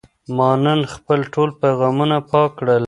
[0.35, 2.79] ما نن خپل ټول پیغامونه پاک کړل.